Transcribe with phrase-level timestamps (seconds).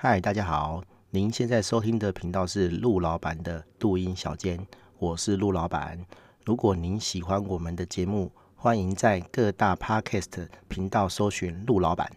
[0.00, 0.80] 嗨，大家好，
[1.10, 4.64] 您现在收听的频道是陆老板的录音小间，
[5.00, 5.98] 我是陆老板。
[6.44, 12.08] 如果您喜欢我们的节目，欢迎在各大 Podcast 频道搜寻陆老板，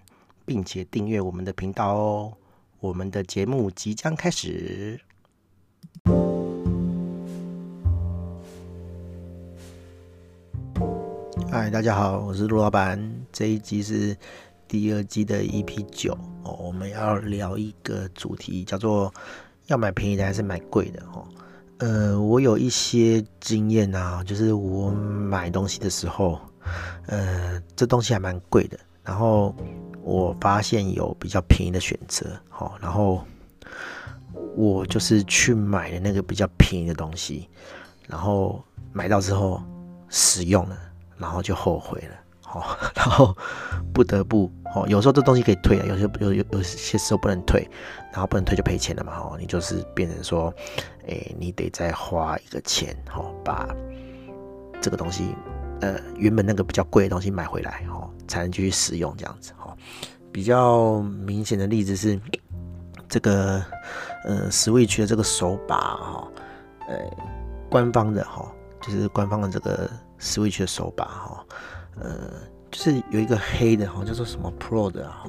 [0.46, 2.34] 并且订阅我们的频道哦。
[2.82, 5.02] 我们的节目即将开始。
[11.50, 13.26] 嗨，大家好，我是陆老板。
[13.32, 14.16] 这一集是
[14.72, 19.14] 第二季的 EP 九哦，我们要聊一个主题，叫做
[19.68, 21.28] 要买便宜的还是买贵的哦。
[21.80, 26.40] 呃，我有一些经验啊，就是我买东西的时候，
[27.08, 29.54] 呃，这东西还蛮贵的，然后
[30.04, 33.22] 我发现有比较便宜的选择，哦，然后
[34.56, 37.50] 我就是去买的那个比较便宜的东西，
[38.08, 38.64] 然后
[38.94, 39.62] 买到之后
[40.08, 40.78] 使用了，
[41.18, 42.16] 然后就后悔了。
[42.54, 42.64] 哦，
[42.96, 43.36] 然后
[43.94, 47.68] 不得不哦，有时候这东西可以退啊，有些有有有些时候不能退，
[48.12, 50.54] 然后不能退就赔钱了嘛，哦，你就是变成说，
[51.08, 53.68] 哎，你得再花一个钱，哦，把
[54.82, 55.36] 这个东西，
[55.82, 59.76] 呃，原本那个比较贵的东西买回来，哦，才能继续使用这样子，哦，
[60.32, 62.20] 比较明显的例子是
[63.10, 63.62] 这个，
[64.24, 66.28] 呃，Switch 的这个手把，哈，
[66.88, 66.96] 呃，
[67.70, 68.50] 官方的哈，
[68.82, 71.46] 就是官方的这个 Switch 的手把，哈。
[72.00, 72.32] 呃，
[72.72, 75.28] 就是有一个黑的哈，叫做什么 Pro 的哈，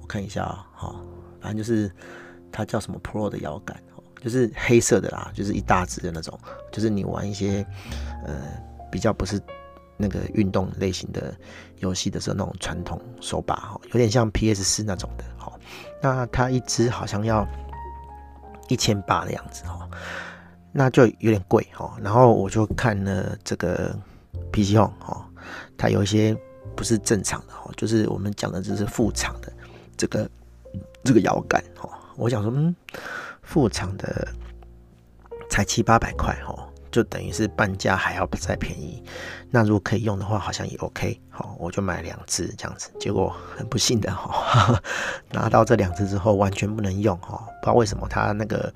[0.00, 0.96] 我看一下啊，哈，
[1.40, 1.90] 反正就是
[2.52, 3.76] 它叫什么 Pro 的摇杆，
[4.22, 6.38] 就是黑色的啦，就是一大支的那种，
[6.72, 7.66] 就是你玩一些
[8.24, 8.34] 呃
[8.90, 9.40] 比较不是
[9.96, 11.34] 那个运动类型的
[11.78, 15.52] 游戏的时候那种传统手把哈，有点像 PS 四那种的哈，
[16.00, 17.46] 那它一支好像要
[18.68, 19.88] 一千八的样子哈，
[20.72, 23.94] 那就有点贵哈，然后我就看了这个
[24.52, 25.28] PC Home 哈。
[25.76, 26.36] 它有一些
[26.74, 29.52] 不是正常的哈，就是我们讲的这是副厂的
[29.96, 30.30] 这个
[31.04, 31.88] 这个摇杆哈。
[32.16, 32.74] 我想说，嗯，
[33.42, 34.26] 副厂的
[35.50, 39.02] 才七八百块哈，就等于是半价还要再便宜。
[39.50, 42.90] 那如果可以用的话，好像也 OK 好，我就买两只这样子。
[42.98, 44.82] 结果很不幸的哈，
[45.30, 48.72] 拿到这两只之后完全不能用哈，不知道为什么它那个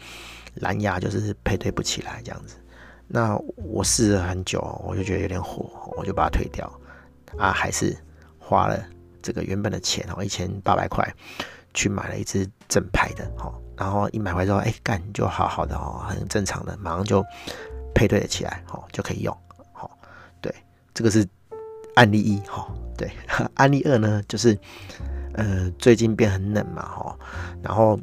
[0.57, 2.57] 蓝牙就是配对不起来这样子。
[3.13, 6.71] 那我试了很久，我就觉得有点火，我就把它退掉。
[7.39, 7.97] 啊，还是
[8.39, 8.81] 花了
[9.23, 11.09] 这个原本的钱哦，一千八百块
[11.75, 17.25] 去买了一支正牌的哦，然后一买回来之后，哎，干就好好的哦，很正常的，马上就
[17.95, 19.37] 配对了起来哦，就可以用，
[19.73, 19.91] 好，
[20.41, 20.53] 对，
[20.93, 21.25] 这个是
[21.95, 23.11] 案例一，哈，对，
[23.55, 24.59] 案例二呢，就是
[25.35, 27.17] 呃，最近变很冷嘛，哈，
[27.63, 27.97] 然后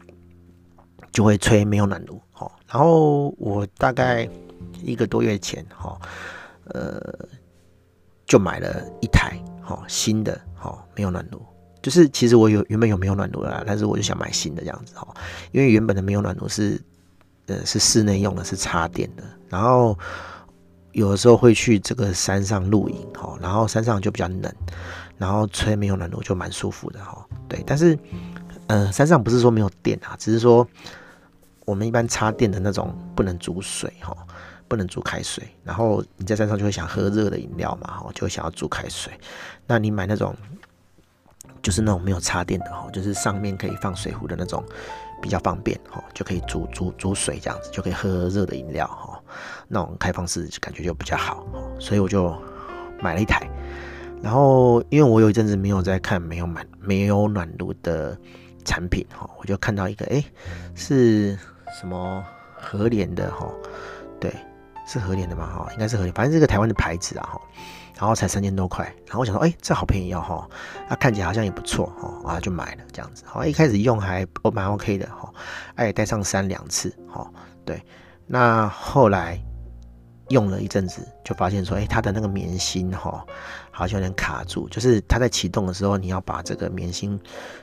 [1.12, 4.29] 就会吹没有暖炉，哈，然后我大概。
[4.83, 5.99] 一个多月前，哈，
[6.65, 6.99] 呃，
[8.25, 11.41] 就买了一台，哈，新的，哈，没有暖炉。
[11.81, 15.07] 就是其实我有原本有没有暖炉的啦，但是我就想买新的这样子，哈，
[15.51, 16.81] 因为原本的没有暖炉是，
[17.45, 19.23] 呃，是室内用的，是插电的。
[19.47, 19.97] 然后
[20.91, 24.53] 有的时候会去这个山上露营，哈，然后山上就比较冷，
[25.17, 27.63] 然后吹没有暖炉就蛮舒服的，哈，对。
[27.65, 27.97] 但是，
[28.65, 30.67] 呃，山上不是说没有电啊，只是说
[31.63, 34.17] 我们一般插电的那种不能煮水，哈。
[34.67, 39.11] 不能煮开水，然后你在山上就会想喝热的饮料嘛，就会想要煮开水。
[39.66, 40.35] 那你买那种，
[41.61, 44.63] 就是那种没有插电的哈，就是上面可以放水壶的那种，
[45.22, 49.22] 比较方便哈，就可以煮煮煮水这样子，就可以喝热的饮料哈。
[49.67, 51.45] 那种开放式感觉就比较好，
[51.79, 52.35] 所以我就
[53.01, 53.50] 买了一台。
[54.22, 58.17] 然后因为我有一阵子没有在看没有买没有暖炉的
[58.66, 60.23] 产品哈，我就看到一个哎，
[60.75, 61.38] 是
[61.79, 62.23] 什么
[62.56, 63.47] 和联的哈，
[64.19, 64.33] 对。
[64.88, 65.46] 是和联的嘛？
[65.46, 67.42] 哈，应该是和联，反正这个台湾的牌子啊，哈，
[68.00, 70.50] 然后才三千多块，然后我想说，哎，这好便宜哦，哈，
[70.90, 75.31] 那看起来好像也不错，哈，啊，就买了这样子，好，一开始用还蛮 OK 的，哈，
[75.75, 77.30] 哎，带上三两次，哈，
[77.66, 77.84] 对，
[78.25, 79.38] 那后来
[80.29, 83.25] 用了一阵子，就发现说，哎，它的那个棉芯，哈，
[83.71, 87.19] 好像有点卡住，就是它在启动的时候，你要把这个棉芯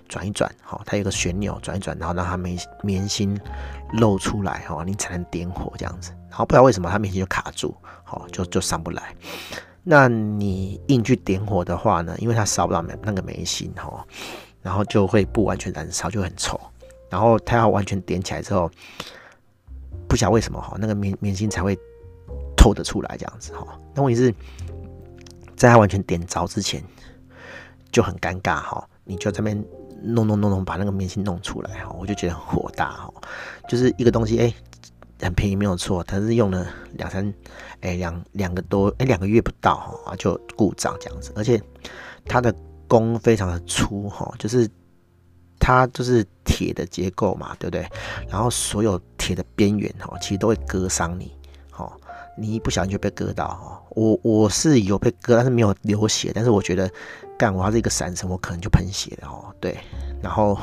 [0.08, 3.38] 转一转，哈，它有个旋钮转一转，然后让它棉棉芯
[3.92, 6.10] 露出来，哈，你才能点火这样子。
[6.30, 9.14] 然后不知道为什么它棉芯就卡住，好，就就上不来。
[9.82, 12.16] 那你硬去点火的话呢？
[12.18, 14.02] 因为它烧不到那个棉芯哈，
[14.62, 16.58] 然后就会不完全燃烧，就很臭。
[17.10, 18.70] 然后它要完全点起来之后，
[20.08, 21.78] 不晓得为什么哈，那个棉棉芯才会
[22.64, 23.78] 透得出来这样子哈。
[23.94, 24.34] 那问题是，
[25.54, 26.82] 在它完全点着之前
[27.92, 29.54] 就很尴尬哈，你就这边
[30.02, 33.12] 弄弄弄弄把那个棉芯弄出来哈，我就觉得很火大哈，
[33.68, 34.54] 就是一个东西哎。
[35.20, 37.32] 很便宜没有错，但是用了两三
[37.80, 41.58] 哎两两个多哎两个月不到哈就故障这样子，而且
[42.26, 42.54] 它的
[42.86, 44.68] 弓非常的粗哈，就是
[45.58, 47.88] 它就是铁的结构嘛，对不对？
[48.28, 51.32] 然后所有铁的边缘哈，其实都会割伤你，
[51.78, 51.90] 哦，
[52.36, 53.80] 你一不小心就被割到哦。
[53.90, 56.90] 我我是有被割，但是没有流血，但是我觉得
[57.38, 59.54] 干我要是一个闪神，我可能就喷血了哦。
[59.60, 59.78] 对，
[60.20, 60.58] 然后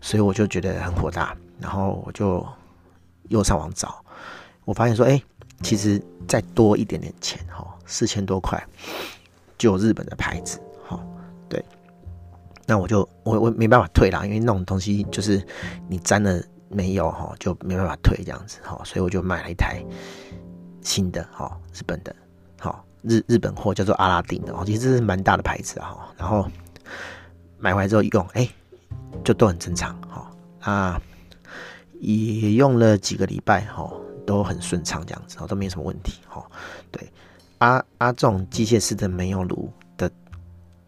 [0.00, 2.44] 所以我就觉得很火大，然后我就
[3.28, 4.04] 又上网找，
[4.64, 5.22] 我发现说，哎，
[5.62, 8.62] 其实再多一点点钱哈，四千多块
[9.56, 10.60] 就有日本的牌子
[11.48, 11.64] 对。
[12.66, 15.42] 那我就我我没办法退啦，因为那种东西就是
[15.88, 19.82] 你沾了没有哈，就没办法退这样子哈，所以我就买了一台
[20.88, 22.16] 新的哈，日本的，
[22.58, 26.48] 好日日本货叫做阿拉丁的哦，其实这是蛮大的牌子啊，然后
[27.58, 28.48] 买回来之后用，哎，
[29.22, 30.30] 就都很正常哈
[30.60, 31.02] 啊，
[32.00, 33.92] 也用了几个礼拜哈，
[34.26, 36.42] 都很顺畅这样子，哦都没什么问题哈。
[36.90, 37.12] 对，
[37.58, 40.10] 啊啊这种机械式的煤油炉的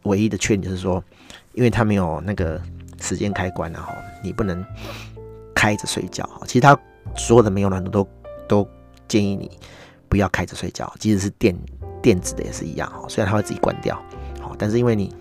[0.05, 1.05] 唯一的缺点就是说。
[1.53, 2.63] 因为它没有那个
[3.01, 3.93] 时间开关，然后
[4.23, 4.65] 你不能
[5.53, 6.25] 开着睡觉。
[6.47, 6.79] 其实它
[7.17, 8.09] 所有的煤油暖炉都
[8.47, 8.69] 都
[9.09, 9.51] 建议你
[10.11, 11.57] 不要开着睡觉，即使是电
[12.03, 12.93] 电子的也是一样。
[13.09, 13.97] 虽然它会自己关掉，
[14.41, 15.15] 好，但是因为你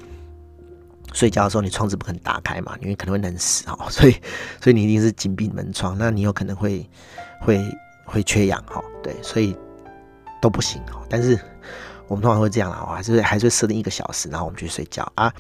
[1.13, 4.15] 睡觉的时候你窗子不可能打开嘛，因为可能会冷死哈， 所以
[4.59, 6.86] 所以你一定是紧闭门窗，那你有可能会
[7.39, 7.63] 会
[8.03, 9.56] 会缺氧哈，对，所以
[10.41, 11.00] 都不行哈。
[11.07, 11.39] 但是
[12.07, 15.31] 我们通常会这样啦，还是还是会设定一个小时，然后我们去睡觉啊。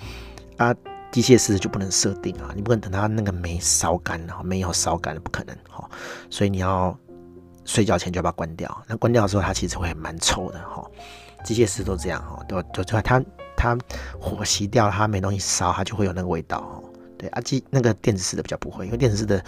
[0.57, 0.75] 啊，
[1.11, 5.89] 机械式就不能设定啊，你不能等它那个煤烧干了，煤有烧干了不可能哈，
[6.29, 6.95] 所以你要
[7.69, 8.83] 睡觉前就要把它关掉。
[8.87, 10.83] 那关掉的时候，它其实会蛮臭的哈。
[11.45, 13.23] 机械式都这样哈，都就就它
[13.55, 13.77] 它
[14.19, 16.81] 火熄掉，它没东西烧，它就会有那个味道哈。
[17.15, 19.43] 对啊，机那个电子式的比较不会，因为电子式的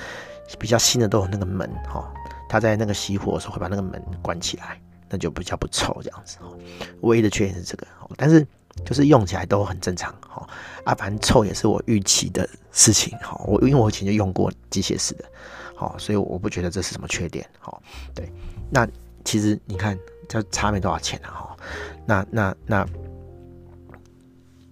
[0.59, 2.07] 比较新的都有那个门哈，
[2.47, 4.79] 它在那个熄火的时候会把那个门关起来，
[5.09, 6.37] 那就比较不臭这样子。
[7.01, 8.45] 唯一的缺点是这个，但是。
[8.85, 10.47] 就是用起来都很正常，哈
[10.85, 15.25] 啊，反正臭也是我预期的事情，哈，我因为我以前就用过机械式的，
[15.81, 17.81] 好，所以我不觉得这是什么缺点，好，
[18.13, 18.31] 对，
[18.69, 18.87] 那
[19.25, 19.97] 其实你看
[20.29, 21.57] 这差没多少钱啊，哈，
[22.05, 22.87] 那那那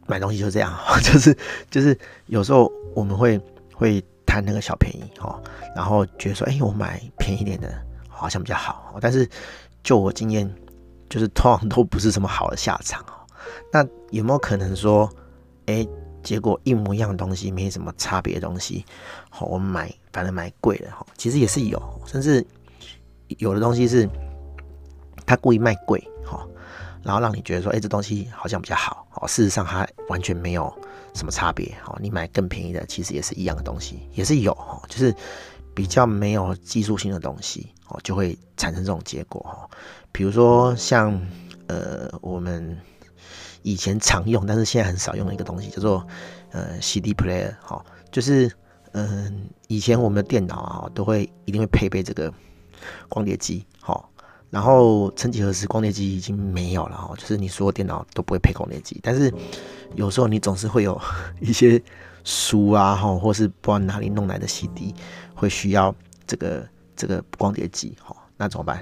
[0.05, 0.71] 买东西就这样，
[1.01, 1.35] 就是
[1.71, 1.97] 就是
[2.27, 3.41] 有时候我们会
[3.73, 5.41] 会贪那个小便宜，哈，
[5.75, 7.73] 然后觉得说，哎，我买便宜点的
[8.07, 9.27] 好像比较好，但是
[9.81, 10.47] 就我经验，
[11.09, 13.03] 就是通常都不是什么好的下场。
[13.73, 15.09] 那有没有可能说，
[15.65, 15.87] 哎、
[16.21, 18.85] 结果一模一样的东西，没什么差别的东西，
[19.31, 22.45] 好，我们买反正买贵了哈，其实也是有，甚至
[23.37, 24.09] 有的东西是
[25.25, 26.47] 他故意卖贵哈，
[27.03, 30.73] 然后让你觉得说，哎、这东西好像比较好，哦，事实上它完全没有
[31.13, 34.55] 什么差别，好，你买更便宜的，其实也是一样的东西，也是有，
[34.87, 35.13] 就是
[35.73, 39.69] 比较没有技术性的东西，哦，就会产生这种结果哈，
[40.11, 41.19] 比如说像
[41.67, 42.77] 呃我们。
[43.61, 46.07] 以前常用，但是现在很少用的一个东西叫做
[46.51, 48.49] 呃 CD player 哈，就是
[48.93, 52.33] 嗯、以前我们的电脑啊都会一定会配备这个
[53.07, 54.03] 光碟机哈，
[54.49, 59.33] 然后曾几何时光碟机已经没有了哈，就是你所有电脑都不会配光碟机，但是
[59.95, 60.99] 有时候你总是会有
[61.39, 61.81] 一些
[62.23, 64.93] 书啊哈，或是不知道哪里弄来的 CD
[65.35, 65.93] 会需要
[66.25, 68.81] 这个这个光碟机哈，那怎么办？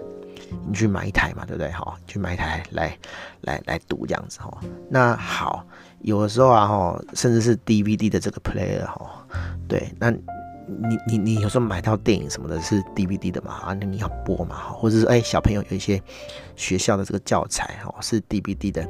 [0.66, 1.70] 你去买一台嘛，对不对？
[1.72, 2.98] 哈，去买一台来
[3.42, 4.58] 来来读这样子哈。
[4.90, 5.66] 那好，
[6.00, 9.26] 有的时候啊哈，甚至是 DVD 的这个 player 哈，
[9.68, 16.02] 对，那你你你有时候买到电影什么的是 DVD 的嘛啊，那你要播嘛哈，或者是哎小朋友有一些
[16.56, 18.88] 学校的这个教材哈是 DVD 的，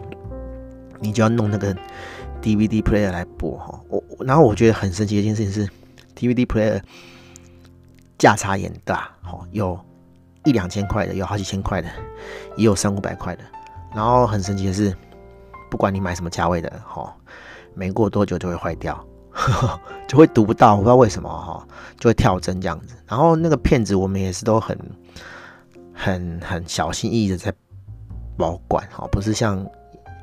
[0.99, 1.75] 你就要弄那个
[2.41, 3.79] DVD player 来播哈。
[3.89, 5.69] 我然后我觉得很神奇的一件事情是
[6.15, 6.81] DVD player
[8.17, 9.79] 价差也大哈，有。
[10.45, 11.89] 一两千块的，有好几千块的，
[12.55, 13.43] 也有三五百块的。
[13.93, 14.95] 然后很神奇的是，
[15.69, 17.13] 不管你买什么价位的，哈，
[17.73, 19.05] 没过多久就会坏掉，
[20.07, 21.67] 就会读不到，我不知道为什么，哈，
[21.99, 22.95] 就会跳帧这样子。
[23.05, 24.77] 然后那个片子我们也是都很、
[25.93, 27.53] 很、很小心翼翼的在
[28.37, 29.57] 保管，哈，不是像，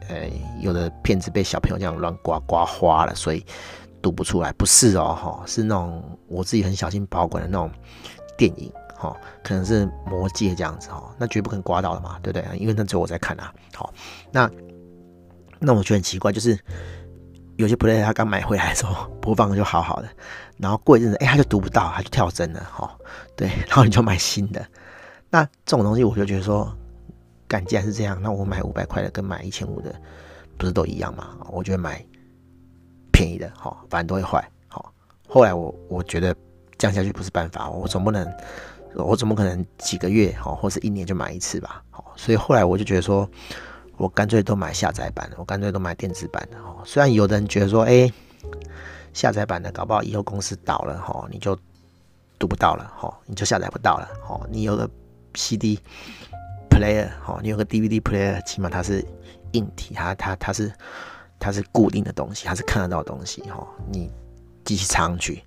[0.09, 0.29] 呃，
[0.61, 3.45] 有的片子被小朋友这样乱刮刮花了，所以
[4.01, 4.53] 读不出来。
[4.53, 7.71] 不是哦，哈，是那种我自己很小心保管的那种
[8.37, 8.73] 电影。
[9.01, 12.57] 哦，可能是魔戒这样子哦，那绝不可能刮到的嘛，对不对？
[12.57, 13.53] 因为那只有我在看啊。
[13.75, 13.93] 好，
[14.31, 14.49] 那
[15.59, 16.59] 那我觉得很奇怪，就是
[17.57, 20.09] 有些 play 他刚买回来的时候播放就好好的，
[20.59, 22.61] 然后过一阵子，哎，他就读不到，他就跳帧了。
[22.65, 22.97] 哈，
[23.37, 24.65] 对，然后你就买新的。
[25.31, 26.71] 那这种东西，我就觉得说，
[27.49, 29.95] 干，既然是这样，那我买五百块的跟买一千五的
[30.57, 31.37] 不是都一样吗？
[31.51, 32.05] 我觉得买
[33.13, 34.47] 便宜的，好，反正都会坏。
[34.69, 34.93] 好，
[35.29, 36.35] 后来我我觉得
[36.79, 38.27] 降下去不是办法，我总不能。
[38.97, 41.83] 我怎么可能几个月哦，或是一年就买一次吧？
[41.91, 43.29] 哦，所以后来我就觉得说，
[43.97, 46.83] 我干脆都买下载版的，我干脆都买电子版的哦。
[46.85, 48.11] 虽然有的人觉得说，哎，
[49.13, 51.57] 下载版的，搞不好以后公司倒了哈，你就
[52.39, 54.41] 读不到了哈，你就下载不到了哈。
[54.51, 54.91] 你有个
[55.35, 55.79] CD
[56.69, 59.05] player 哈，你有个 DVD player，起码它是
[59.53, 60.73] 硬体，它它它是
[61.39, 63.67] 它是固定的东西，它是看得到的东西哈。
[63.93, 64.11] 你
[64.65, 65.43] 机器插上去，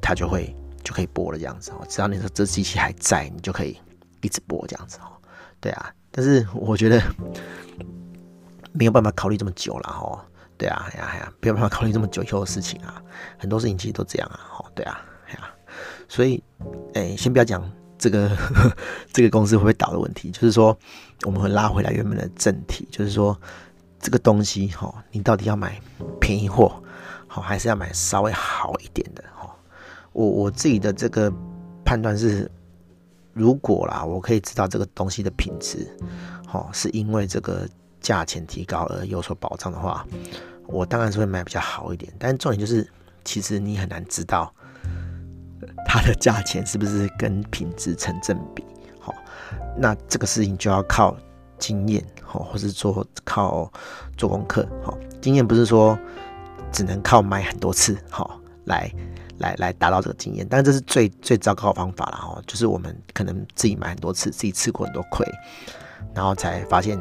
[0.00, 1.84] 它就会就可以播了这样子哦。
[1.88, 3.76] 只要你说这机器还在，你就可以
[4.20, 5.10] 一直播这样子哦。
[5.60, 7.02] 对啊，但是我觉得
[8.78, 10.24] 没有办法考虑这么久了哈。
[10.56, 13.02] 对啊，哎呀哎呀，没有办法考虑这么久以后的事情啊。
[13.38, 14.40] 很多事情其实都这样啊。
[14.50, 15.50] 哈，对啊，哎呀，
[16.08, 16.42] 所以
[16.94, 17.62] 哎，先不要讲
[17.98, 18.76] 这个呵呵
[19.12, 20.76] 这个公司会不会倒的问题，就是说
[21.24, 23.38] 我们会拉回来原本的正题，就是说
[24.00, 25.80] 这个东西哈，你到底要买
[26.20, 26.82] 便宜货
[27.26, 29.54] 好，还是要买稍微好一点的哈？
[30.12, 31.32] 我我自己的这个
[31.84, 32.50] 判断是。
[33.34, 35.86] 如果啦，我可以知道这个东西的品质，
[36.44, 37.68] 好，是因为这个
[38.00, 40.06] 价钱提高而有所保障的话，
[40.66, 42.12] 我当然是会买比较好一点。
[42.18, 42.88] 但重点就是，
[43.24, 44.52] 其实你很难知道
[45.86, 48.64] 它的价钱是不是跟品质成正比。
[48.98, 49.14] 好，
[49.76, 51.16] 那这个事情就要靠
[51.58, 53.70] 经验，好，或是做靠
[54.16, 54.66] 做功课。
[54.82, 55.98] 好，经验不是说
[56.72, 58.90] 只能靠买很多次，好来。
[59.38, 65.24] 来来达到这个经验，但这是最最糟糕的方法了哈，就是我们可能自己买很多次，自己吃过很多亏，
[66.12, 66.98] 然后才发现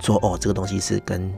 [0.00, 1.32] 说哦，这个东西是跟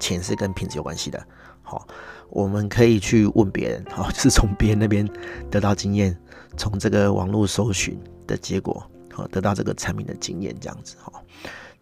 [0.00, 1.22] 钱是跟品质有关系的。
[1.62, 1.86] 好，
[2.28, 5.08] 我们可以去问别人，好，是从别人那边
[5.50, 6.16] 得到经验，
[6.56, 11.12] 从这个网络搜寻的结果，好，得到这个产品的经验，这样子哈。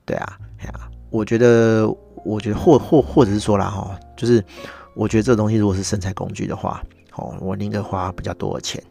[0.05, 0.73] 对啊，哎呀，
[1.11, 1.89] 我觉得，
[2.25, 4.45] 我觉得或或或者是说啦哈，就是
[4.95, 6.83] 我觉得这个东西如果是生财工具的话。
[7.17, 8.83] 哦，我宁可花比较多的钱，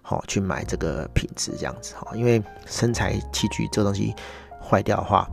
[0.00, 4.14] 好去买这个品质这样子哈，因为生财器具这个东西
[4.62, 5.28] 坏掉的话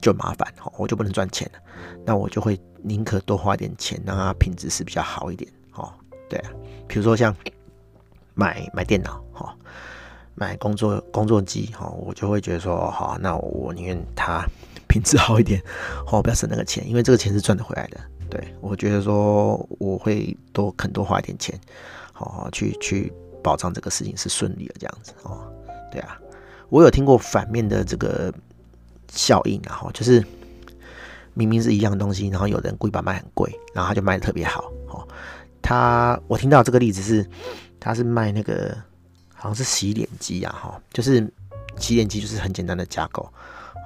[0.00, 1.58] 就麻烦，哈，我就不能赚钱了，
[2.04, 5.92] 那我就会宁可多花点钱，让它品质是比较好一点，哦，
[6.28, 6.50] 对啊，
[6.86, 7.34] 比如说像
[8.34, 9.56] 买买电脑，哈，
[10.34, 14.44] 买工作工作机，哈，我就会觉得说，好，那我宁愿它
[14.88, 15.62] 品质好一点，
[16.06, 17.98] 哦，不要省那个钱，因为这个钱是赚得回来的。
[18.30, 21.58] 对，我觉得说我会多肯多花一点钱，
[22.12, 23.12] 好好去去
[23.42, 25.50] 保障这个事情是顺利的这样子哦。
[25.90, 26.20] 对啊，
[26.68, 28.30] 我有听过反面的这个
[29.12, 30.24] 效应，然后就是
[31.34, 34.70] 明明是一样东西，然后有人故意把卖很贵，然后他就卖的特别好。
[34.88, 35.06] 哦，
[35.62, 37.26] 他我听到这个例子是，
[37.78, 38.76] 他是卖那个
[39.34, 41.26] 好像是洗脸机啊，哈，就是
[41.76, 43.28] 洗脸机就是很简单的架构，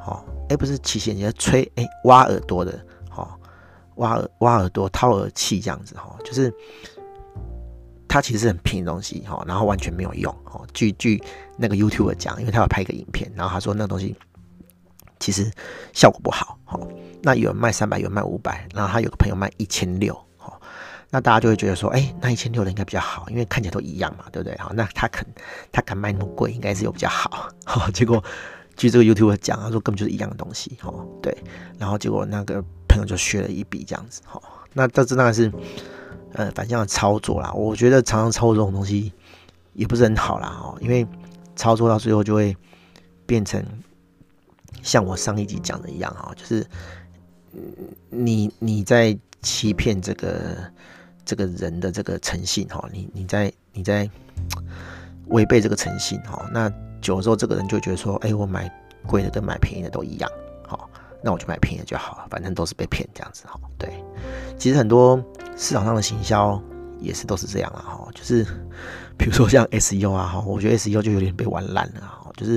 [0.07, 2.73] 哦，哎，不是洗脸机，吹哎挖耳朵的。
[3.15, 3.29] 哦
[3.97, 6.51] 挖耳挖耳朵掏耳器这样子哈，就是
[8.09, 10.67] 它其实是很便宜的东西哈，然后完全没有用哦。
[10.73, 11.23] 据据
[11.59, 14.17] 那个 YouTube 讲，因为他有拍一个影片，然后他说那个东西
[15.23, 15.51] 其实
[15.93, 16.79] 效果不好哈。
[17.23, 20.15] 那有人卖三百，有人卖五百，然后他有个朋友卖一千六。
[21.09, 24.59] 那大家就会觉得说，哎，那一千六的应该比较好，因为看起来都一样嘛，对不对？
[24.59, 25.27] 好，那他肯
[25.71, 27.49] 他敢卖那么贵，应该是有比较好。
[27.65, 28.23] 好， 结果
[28.77, 31.07] 据这个 YouTuber 讲，他说根本就是一样的东西哦。
[31.23, 31.37] 对，
[31.79, 32.63] 然后结果那个。
[32.89, 34.43] 朋友就削了一笔这样子，好，
[34.75, 35.51] 那这这当然是
[36.35, 37.51] 呃反向的操作啦。
[37.55, 39.11] 我觉得常常操作这种东西
[39.73, 41.07] 也不是很好啦，哦，因为
[41.57, 42.55] 操作到最后就会
[43.25, 43.65] 变成
[44.83, 46.67] 像我上一集讲的一样啊，就是
[48.11, 50.57] 你你在欺骗这个
[51.25, 54.09] 这个人的这个诚信哈，你你在你在
[55.29, 56.71] 违背这个诚信哈，那
[57.01, 58.71] 久了之后这个人就觉得说，哎，我买
[59.07, 60.31] 贵的跟买便宜的都一样。
[61.25, 63.57] 那我就买便宜的就好了，反正都是被骗这样子哈。
[63.79, 64.03] 对，
[64.59, 65.17] 其实很多
[65.57, 66.61] 市场上的行销
[66.99, 68.45] 也是都是这样啊哈，就是
[69.17, 72.57] 比如说像 SEO 啊哈，我觉得 SEO 就有点被玩烂了哈，就是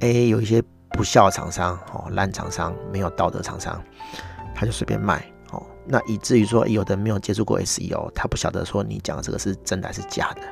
[0.00, 0.62] 诶、欸、有一些
[0.96, 3.80] 不孝厂商哦，烂厂商，没有道德厂商，
[4.54, 10.42] 他就随便卖哦，那以至于说有的没有接触过 SEO，他不晓得说你讲的这个是真的还是假的，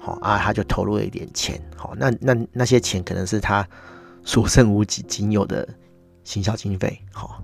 [0.00, 3.66] 好啊，他就投入了一点钱，好，那那那些钱可能是他
[4.24, 5.66] 所剩无几仅有的。
[6.24, 7.40] 行销经费，好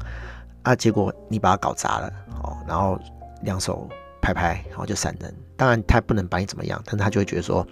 [0.63, 2.13] 啊，结果你把它搞砸了，
[2.43, 2.99] 哦，然后
[3.41, 3.89] 两手
[4.21, 5.35] 拍拍，然后就闪人。
[5.57, 7.67] 当然他不能把你怎么样，但他就会觉得说，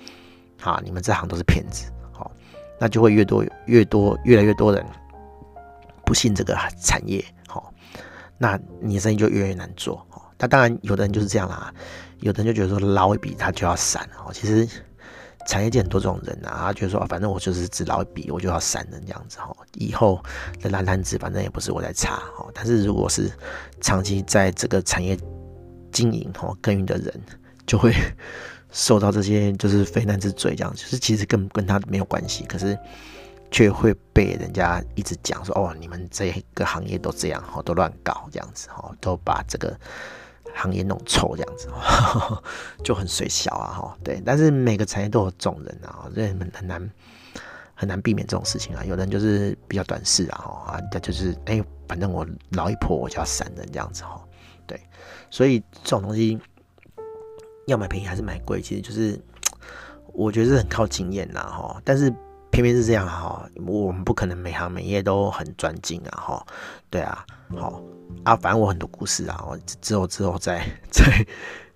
[0.63, 1.93] 啊，你们这行都是骗子，
[2.83, 4.85] 那就会越多越多越来越多人
[6.05, 7.73] 不信这个产业，好，
[8.39, 10.21] 那你的生意就越来越难做，哦。
[10.37, 11.73] 那当然有的人就是这样啦，
[12.19, 14.69] 有的人就觉得说捞一笔他就要闪，哦，其实。
[15.45, 19.53] 产业界很多这种人啊，他觉得说，反正我就是只捞一笔，我就要闪的这样子哈。
[19.75, 20.23] 以后
[20.61, 22.47] 的烂摊子，反正也不是我在擦哈。
[22.55, 23.29] 但是如果是
[23.81, 25.19] 长期在这个产业
[25.91, 27.21] 经营哈耕耘的人，
[27.67, 27.93] 就会
[28.73, 30.75] 受到这些就是非难之罪这样。
[30.75, 32.77] 就是其实跟跟他没有关系，可是
[33.51, 39.79] 却会被人家一直讲说，哦，你们这个行业都这样哈，都乱搞这样子哈，都把这个
[40.55, 42.43] 行业弄臭这样子，呵呵
[42.83, 43.97] 就很水小啊哈。
[44.03, 46.91] 对，但是每个产业都有这种人啊，这很很难
[47.75, 48.83] 很难避免这种事情啊。
[48.85, 54.19] 有人就是比较短视啊哈，啊，就是哎、反正我老一波我就要闪人这样子哈。
[54.67, 54.81] 对，
[55.31, 56.39] 所以这种东西
[57.67, 59.21] 要买便宜还是买贵，其实就是
[60.13, 61.81] 我觉得是很靠经验啦哈。
[61.85, 62.11] 但是
[62.51, 66.47] 偏偏是这样哈，我们不可能每行每业都很专精啊哈。
[66.91, 67.25] 对啊，
[67.57, 67.83] 好。
[68.25, 71.27] 啊，反正我很多故事啊，我之后之后再再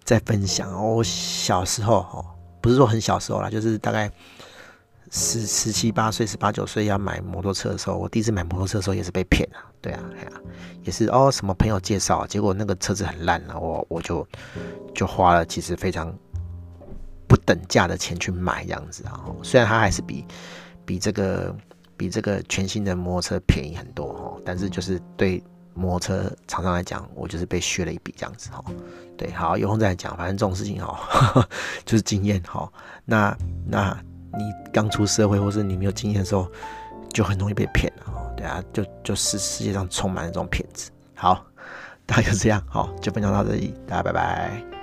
[0.04, 0.70] 再分享。
[0.72, 2.24] 我小时候哈，
[2.60, 4.08] 不是说很小时候啦，就是大概
[5.10, 10.30] 十十七八岁、十八九岁要买摩托车的时候，我第一次买摩托车的时候也是被骗啊，对啊，哎呀，
[10.82, 14.26] 也是哦，什么朋友介绍，结果那个车子很烂了，我我就
[14.94, 16.12] 就花了其实非常
[17.26, 19.24] 不等价的钱去买这样子啊。
[19.42, 20.24] 虽然它还是比
[20.84, 21.54] 比这个
[21.96, 25.42] 比这个全新的摩托车便宜很多哦，但是就是对。
[25.78, 28.64] 摩托车厂商来讲，我就是被削了一笔这样子哦。
[29.14, 30.16] 对，好，有空再讲。
[30.16, 30.96] 反正这种事情哦，
[31.84, 32.72] 就是经验哦。
[33.04, 33.36] 那
[33.66, 33.94] 那
[34.36, 36.50] 你刚出社会，或是你没有经验的时候，
[37.12, 38.34] 就很容易被骗了。
[38.36, 40.90] 对啊，就就是世界上充满了这种骗子。
[41.14, 41.44] 好，
[42.04, 44.75] 大概就这样，好，就分享到这里，大家拜拜。